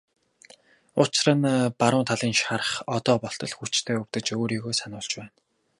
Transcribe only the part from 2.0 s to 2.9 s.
талын шарх